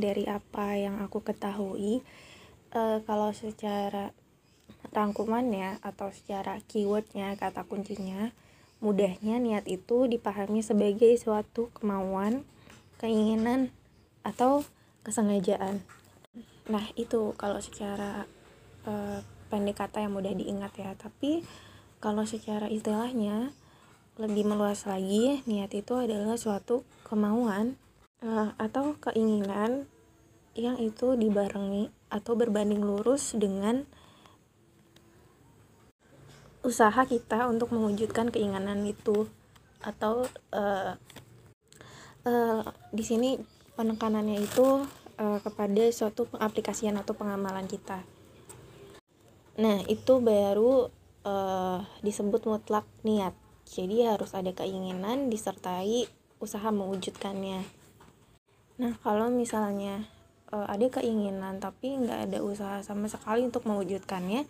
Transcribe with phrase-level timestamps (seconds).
[0.00, 2.00] dari apa yang aku ketahui
[2.72, 4.14] uh, kalau secara
[4.94, 8.32] rangkumannya atau secara keywordnya kata kuncinya
[8.78, 12.46] mudahnya niat itu dipahami sebagai suatu kemauan
[13.02, 13.74] keinginan
[14.22, 14.62] atau
[15.02, 15.82] kesengajaan.
[16.70, 18.30] Nah itu kalau secara
[18.86, 19.18] uh,
[19.50, 20.94] pendek kata yang mudah diingat ya.
[20.94, 21.42] Tapi
[21.98, 23.50] kalau secara istilahnya
[24.18, 27.78] lebih meluas lagi niat itu adalah suatu kemauan
[28.22, 29.86] uh, atau keinginan
[30.58, 33.86] yang itu dibarengi atau berbanding lurus dengan
[36.66, 39.30] usaha kita untuk mewujudkan keinginan itu
[39.78, 40.98] atau uh,
[42.26, 43.38] uh, di sini
[43.78, 44.82] penekanannya itu
[45.22, 48.02] uh, kepada suatu pengaplikasian atau pengamalan kita.
[49.58, 50.90] Nah, itu baru
[51.22, 53.34] uh, disebut mutlak niat.
[53.68, 56.10] Jadi harus ada keinginan disertai
[56.42, 57.77] usaha mewujudkannya.
[58.78, 60.06] Nah, kalau misalnya
[60.54, 64.46] uh, ada keinginan tapi nggak ada usaha sama sekali untuk mewujudkannya,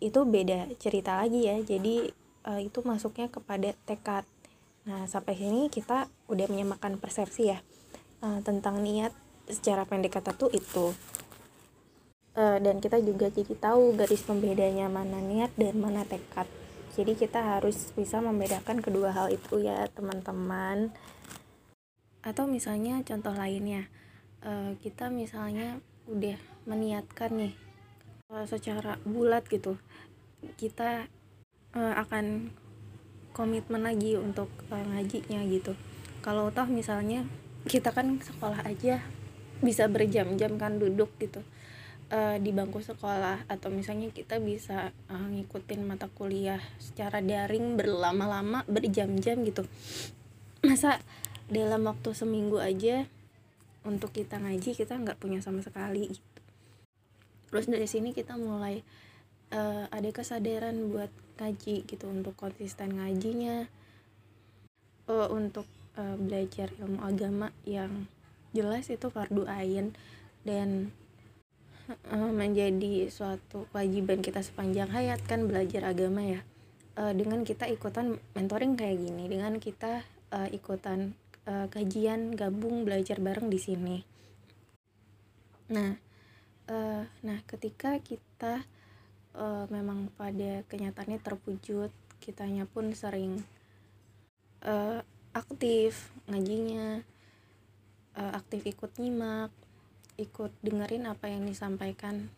[0.00, 1.56] itu beda cerita lagi ya.
[1.60, 2.10] Jadi
[2.48, 4.24] uh, itu masuknya kepada tekad.
[4.88, 7.62] Nah, sampai sini kita udah menyamakan persepsi ya
[8.24, 9.12] uh, tentang niat
[9.50, 10.94] secara pendek kata tuh itu
[12.38, 16.46] uh, dan kita juga jadi tahu garis pembedanya mana niat dan mana tekad
[16.92, 20.92] jadi kita harus bisa membedakan kedua hal itu ya teman-teman
[22.22, 23.90] atau misalnya contoh lainnya
[24.46, 27.54] uh, kita misalnya udah meniatkan nih
[28.30, 29.78] uh, secara bulat gitu
[30.58, 31.06] kita
[31.74, 32.50] uh, akan
[33.32, 35.72] komitmen lagi untuk uh, ngajinya gitu.
[36.22, 37.26] Kalau toh misalnya
[37.66, 39.00] kita kan sekolah aja
[39.62, 41.40] bisa berjam-jam kan duduk gitu
[42.12, 43.48] uh, di bangku sekolah.
[43.48, 49.64] Atau misalnya kita bisa uh, ngikutin mata kuliah secara daring berlama-lama berjam-jam gitu.
[50.62, 51.02] Masa
[51.48, 53.06] dalam waktu seminggu aja
[53.82, 56.40] untuk kita ngaji kita nggak punya sama sekali gitu.
[57.50, 58.80] Terus dari sini kita mulai
[59.52, 61.10] uh, ada kesadaran buat
[61.42, 63.68] ngaji gitu untuk konsisten ngajinya.
[65.10, 65.66] Uh, untuk
[65.98, 68.06] uh, belajar ilmu agama yang
[68.54, 69.90] jelas itu fardu ain
[70.46, 70.94] dan
[72.08, 76.40] uh, menjadi suatu kewajiban kita sepanjang hayat kan belajar agama ya.
[76.92, 81.16] Uh, dengan kita ikutan mentoring kayak gini dengan kita uh, ikutan
[81.46, 83.96] uh, kajian gabung belajar bareng di sini.
[85.72, 85.96] Nah
[86.68, 88.62] uh, nah ketika kita
[89.34, 91.90] uh, memang pada kenyataannya terwujud
[92.22, 93.42] kitanya pun sering
[94.62, 95.02] uh,
[95.34, 97.02] aktif ngajinya
[98.14, 99.50] uh, aktif ikut nyimak
[100.20, 102.28] ikut dengerin apa yang disampaikan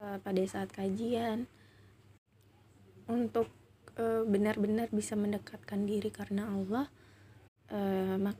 [0.00, 1.46] uh, pada saat kajian
[3.04, 3.52] untuk
[4.26, 6.90] benar-benar bisa mendekatkan diri karena Allah
[7.72, 8.36] uh, mak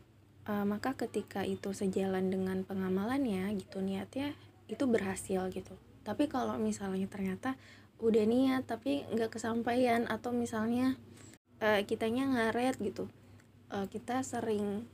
[0.49, 4.37] uh, maka ketika itu sejalan dengan pengamalannya gitu niatnya
[4.69, 5.77] itu berhasil gitu.
[6.05, 7.57] Tapi kalau misalnya ternyata
[8.03, 10.99] udah niat tapi nggak kesampaian atau misalnya
[11.63, 13.09] uh, kitanya ngaret gitu
[13.75, 14.87] uh, kita sering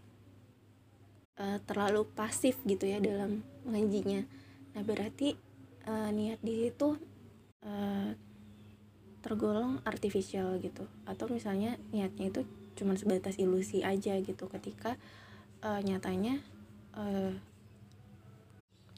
[1.41, 4.25] uh, terlalu pasif gitu ya dalam ngajinya.
[4.77, 5.35] Nah berarti
[5.89, 6.97] uh, niat di situ
[7.65, 8.11] uh,
[9.21, 10.89] tergolong artificial gitu.
[11.05, 12.43] Atau misalnya niatnya itu
[12.81, 14.49] cuma sebatas ilusi aja gitu.
[14.49, 14.97] Ketika
[15.61, 16.41] uh, nyatanya
[16.97, 17.37] uh,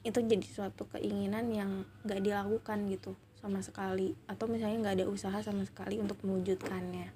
[0.07, 1.71] itu jadi suatu keinginan yang
[2.07, 4.15] gak dilakukan gitu sama sekali.
[4.31, 7.11] Atau misalnya nggak ada usaha sama sekali untuk mewujudkannya.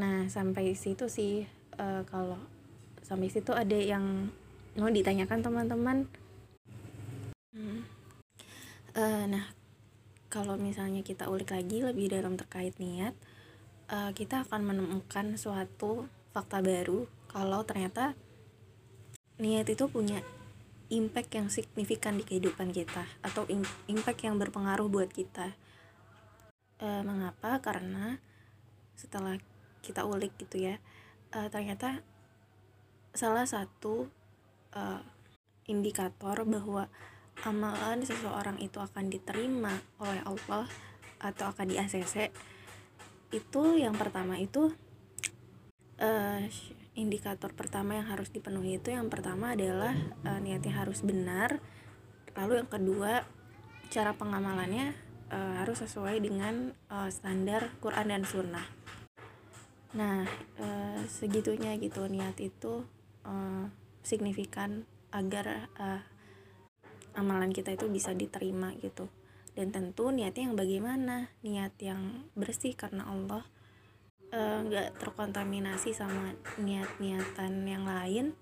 [0.00, 1.44] Nah sampai situ sih
[1.76, 2.40] uh, kalau
[3.04, 4.32] sampai situ ada yang
[4.80, 6.08] mau ditanyakan teman-teman?
[7.54, 7.86] Hmm.
[8.98, 9.46] uh, nah
[10.26, 13.14] kalau misalnya kita ulik lagi lebih dalam terkait niat
[13.90, 18.14] uh, kita akan menemukan suatu fakta baru kalau ternyata
[19.42, 20.22] niat itu punya
[20.92, 23.48] impact yang signifikan di kehidupan kita atau
[23.90, 25.56] impact yang berpengaruh buat kita.
[26.78, 27.58] E, mengapa?
[27.58, 28.20] Karena
[28.94, 29.34] setelah
[29.82, 30.78] kita ulik gitu ya
[31.34, 32.00] uh, ternyata
[33.12, 34.08] salah satu
[34.74, 35.02] uh,
[35.66, 36.88] indikator bahwa
[37.42, 40.66] amalan seseorang itu akan diterima oleh Allah
[41.18, 42.30] atau akan di ACC
[43.34, 44.70] itu yang pertama itu
[45.98, 46.40] uh,
[46.94, 51.58] indikator pertama yang harus dipenuhi itu yang pertama adalah uh, niatnya harus benar.
[52.38, 53.26] Lalu yang kedua
[53.90, 54.94] cara pengamalannya
[55.34, 58.84] uh, harus sesuai dengan uh, standar Quran dan Sunnah.
[59.94, 60.26] Nah
[60.58, 60.68] e,
[61.06, 62.82] segitunya gitu niat itu
[63.22, 63.32] e,
[64.02, 64.82] signifikan
[65.14, 65.86] agar e,
[67.14, 69.06] amalan kita itu bisa diterima gitu
[69.54, 71.30] dan tentu niatnya yang bagaimana?
[71.46, 73.46] Niat yang bersih karena Allah.
[74.34, 78.34] Nggak e, terkontaminasi sama niat-niatan yang lain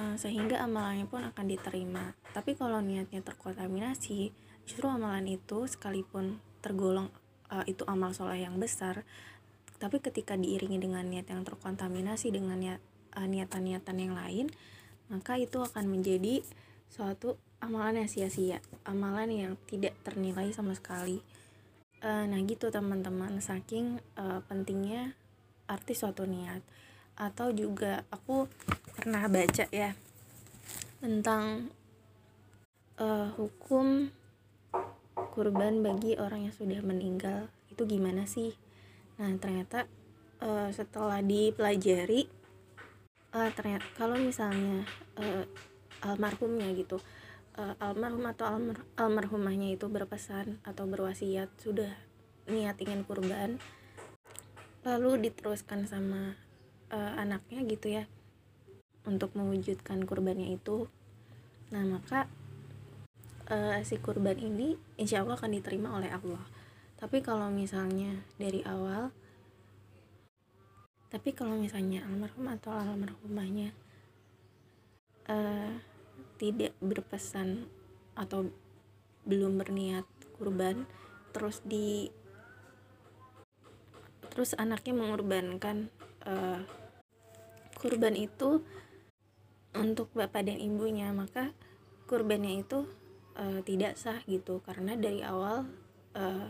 [0.00, 2.16] uh, sehingga amalannya pun akan diterima.
[2.32, 4.32] Tapi kalau niatnya terkontaminasi
[4.64, 7.12] justru amalan itu sekalipun tergolong
[7.52, 9.04] uh, itu amal soleh yang besar
[9.82, 12.80] tapi ketika diiringi dengan niat yang terkontaminasi dengan niat
[13.12, 14.46] niatan-niatan yang lain
[15.10, 16.46] maka itu akan menjadi
[16.92, 21.24] suatu amalan yang sia-sia amalan yang tidak ternilai sama sekali.
[22.04, 23.40] Uh, nah gitu teman-teman.
[23.40, 25.16] Saking uh, pentingnya
[25.64, 26.60] arti suatu niat.
[27.16, 28.44] Atau juga aku
[28.92, 29.96] pernah baca ya
[31.00, 31.72] tentang
[33.00, 34.12] uh, hukum
[35.32, 37.48] kurban bagi orang yang sudah meninggal.
[37.72, 38.52] Itu gimana sih?
[39.16, 39.88] Nah ternyata
[40.44, 42.28] uh, setelah dipelajari
[43.32, 44.84] uh, ternyata kalau misalnya
[45.16, 45.46] uh,
[46.02, 46.98] almarhumnya gitu.
[47.52, 51.92] Uh, almarhum atau almar almarhumahnya itu berpesan atau berwasiat sudah
[52.48, 53.60] niat ingin kurban
[54.82, 56.34] lalu diteruskan sama
[56.90, 58.04] uh, anaknya gitu ya
[59.04, 60.88] untuk mewujudkan kurbannya itu.
[61.70, 62.26] Nah maka
[63.52, 66.42] uh, si kurban ini insya Allah akan diterima oleh Allah.
[66.96, 69.12] Tapi kalau misalnya dari awal
[71.12, 73.76] tapi kalau misalnya almarhum atau almarhumahnya
[75.28, 75.76] uh,
[76.42, 77.70] tidak berpesan
[78.18, 78.50] atau
[79.22, 80.02] belum berniat
[80.34, 80.90] kurban
[81.30, 82.10] terus di
[84.34, 85.86] terus anaknya mengorbankan
[86.26, 86.66] uh,
[87.78, 88.66] kurban itu
[89.78, 91.14] untuk bapak dan ibunya.
[91.14, 91.54] Maka
[92.10, 92.90] kurbannya itu
[93.38, 95.70] uh, tidak sah gitu karena dari awal
[96.18, 96.48] uh,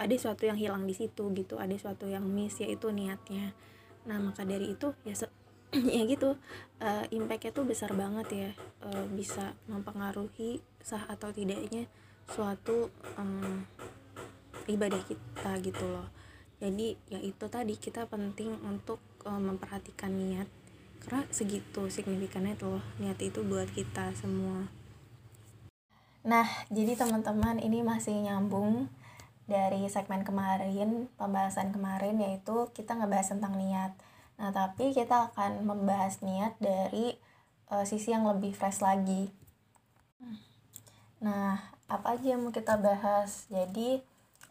[0.00, 3.56] ada sesuatu yang hilang di situ gitu ada sesuatu yang miss yaitu niatnya.
[4.04, 5.16] Nah maka dari itu ya
[5.72, 6.36] ya gitu.
[6.80, 8.50] Uh, impactnya tuh besar banget ya.
[8.82, 11.86] Uh, bisa mempengaruhi sah atau tidaknya
[12.30, 13.66] suatu um,
[14.66, 16.08] ibadah kita gitu loh.
[16.60, 20.48] Jadi ya itu tadi kita penting untuk um, memperhatikan niat.
[21.00, 24.68] Karena segitu signifikannya tuh niat itu buat kita semua.
[26.20, 28.92] Nah jadi teman-teman ini masih nyambung
[29.50, 33.90] dari segmen kemarin pembahasan kemarin yaitu kita ngebahas tentang niat
[34.40, 37.12] Nah, tapi kita akan membahas niat dari
[37.68, 39.28] uh, sisi yang lebih fresh lagi.
[41.20, 41.60] Nah,
[41.92, 43.44] apa aja yang mau kita bahas?
[43.52, 44.00] Jadi,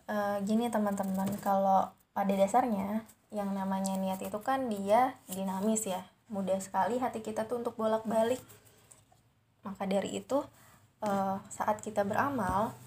[0.06, 3.02] uh, gini teman-teman, kalau pada dasarnya
[3.34, 6.06] yang namanya niat itu kan dia dinamis ya.
[6.30, 8.42] Mudah sekali hati kita tuh untuk bolak-balik.
[9.66, 10.46] Maka dari itu,
[11.02, 12.78] uh, saat kita beramal,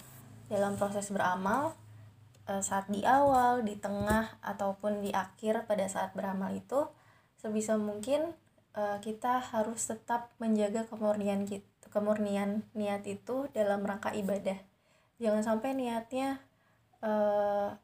[0.47, 1.75] dalam proses beramal,
[2.43, 6.91] saat di awal, di tengah ataupun di akhir pada saat beramal itu
[7.39, 8.35] sebisa mungkin
[8.75, 14.59] uh, kita harus tetap menjaga kemurnian kita, kemurnian niat itu dalam rangka ibadah.
[15.23, 16.43] Jangan sampai niatnya
[17.03, 17.79] uh,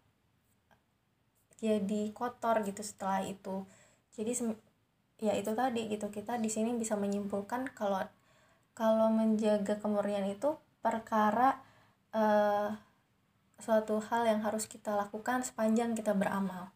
[1.58, 3.66] jadi kotor gitu setelah itu.
[4.14, 4.34] Jadi
[5.18, 8.02] ya itu tadi gitu kita di sini bisa menyimpulkan kalau
[8.74, 11.58] kalau menjaga kemurnian itu perkara
[12.14, 12.70] uh,
[13.58, 16.70] suatu hal yang harus kita lakukan sepanjang kita beramal.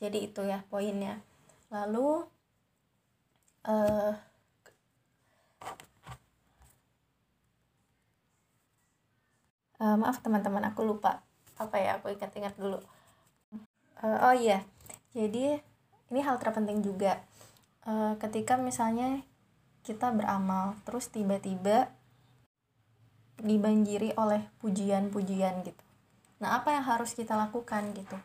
[0.00, 1.20] Jadi itu ya poinnya.
[1.68, 2.24] Lalu
[3.68, 4.12] uh,
[9.78, 11.20] uh, maaf teman-teman aku lupa
[11.60, 12.80] apa ya aku ingat-ingat dulu.
[14.00, 14.64] Uh, oh iya
[15.14, 15.60] jadi
[16.10, 17.20] ini hal terpenting juga.
[17.84, 19.20] Uh, ketika misalnya
[19.84, 21.92] kita beramal terus tiba-tiba
[23.36, 25.84] dibanjiri oleh pujian-pujian gitu
[26.42, 28.18] Nah, apa yang harus kita lakukan gitu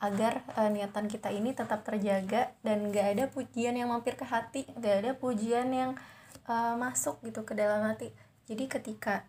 [0.00, 4.64] agar e, niatan kita ini tetap terjaga dan gak ada pujian yang mampir ke hati,
[4.80, 5.92] gak ada pujian yang
[6.48, 8.08] e, masuk gitu ke dalam hati.
[8.48, 9.28] Jadi ketika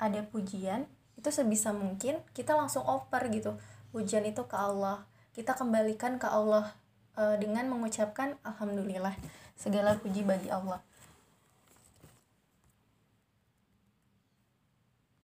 [0.00, 0.88] ada pujian
[1.20, 3.60] itu sebisa mungkin kita langsung over gitu
[3.92, 5.04] pujian itu ke Allah.
[5.36, 6.72] Kita kembalikan ke Allah
[7.12, 9.12] e, dengan mengucapkan alhamdulillah
[9.60, 10.80] segala puji bagi Allah.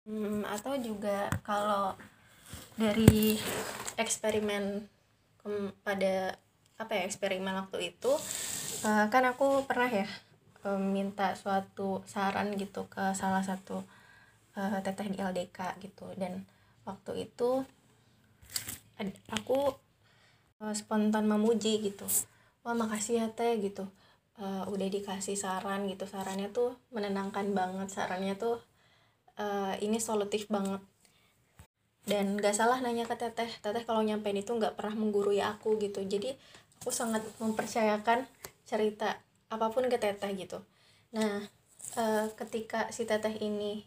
[0.04, 1.96] Hmm, atau juga kalau
[2.74, 3.38] dari
[3.94, 4.86] eksperimen
[5.84, 6.34] pada
[6.74, 8.12] apa ya eksperimen waktu itu
[8.82, 10.08] uh, kan aku pernah ya
[10.64, 13.84] um, minta suatu saran gitu ke salah satu
[14.56, 16.10] uh, teteh di LDK gitu.
[16.16, 16.42] Dan
[16.88, 17.62] waktu itu
[19.30, 19.58] aku
[20.64, 22.08] uh, spontan memuji gitu.
[22.64, 23.86] Wah makasih ya teh gitu.
[24.34, 26.08] Uh, udah dikasih saran gitu.
[26.08, 27.92] Sarannya tuh menenangkan banget.
[27.92, 28.58] Sarannya tuh
[29.38, 30.82] uh, ini solutif banget
[32.04, 33.48] dan gak salah nanya ke teteh.
[33.60, 36.04] Teteh kalau nyampein itu nggak pernah menggurui aku gitu.
[36.04, 36.36] Jadi
[36.80, 38.28] aku sangat mempercayakan
[38.68, 40.60] cerita apa pun ke teteh gitu.
[41.16, 41.44] Nah
[41.96, 43.84] e, ketika si teteh ini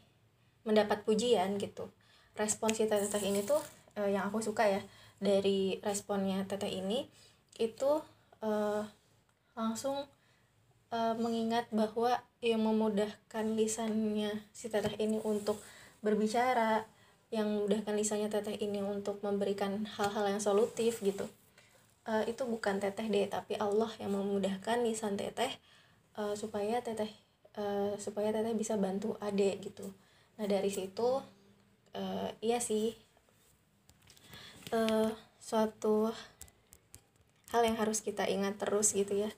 [0.68, 1.90] mendapat pujian gitu
[2.38, 3.60] respon si teteh ini tuh
[3.98, 4.82] e, yang aku suka ya
[5.18, 7.10] dari responnya teteh ini
[7.58, 8.02] itu
[8.40, 8.52] e,
[9.58, 10.06] langsung
[10.94, 15.58] e, mengingat bahwa yang memudahkan lisannya si teteh ini untuk
[16.06, 16.86] berbicara
[17.28, 21.28] yang memudahkan lisannya teteh ini untuk memberikan hal-hal yang solutif gitu.
[22.08, 25.52] Uh, itu bukan teteh deh tapi Allah yang memudahkan lisan teteh
[26.16, 27.12] uh, supaya teteh
[27.60, 29.92] uh, supaya teteh bisa bantu adek gitu.
[30.40, 31.20] Nah dari situ
[31.92, 32.96] uh, iya sih
[34.72, 35.12] uh,
[35.44, 36.08] suatu
[37.52, 39.32] hal yang harus kita ingat terus gitu ya.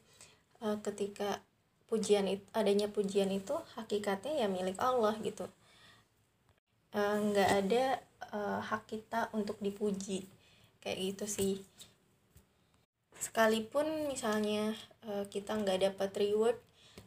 [0.62, 1.42] Uh, ketika
[1.90, 5.50] pujian itu adanya pujian itu hakikatnya ya milik Allah gitu
[6.94, 7.84] nggak uh, ada
[8.34, 10.26] uh, hak kita untuk dipuji.
[10.80, 11.54] Kayak gitu sih.
[13.20, 14.74] Sekalipun misalnya
[15.06, 16.58] uh, kita nggak dapat reward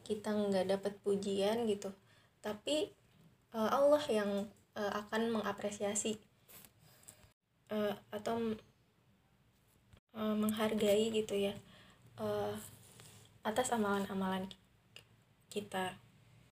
[0.02, 1.94] kita nggak dapat pujian gitu.
[2.42, 2.90] Tapi
[3.54, 4.30] uh, Allah yang
[4.76, 6.18] uh, akan mengapresiasi
[7.72, 8.36] uh, atau
[10.16, 11.54] uh, menghargai gitu ya
[12.20, 12.54] uh,
[13.42, 14.46] atas amalan-amalan
[15.48, 15.96] kita